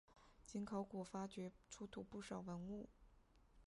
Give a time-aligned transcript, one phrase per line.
[0.47, 2.89] 经考古发掘出土不少文物。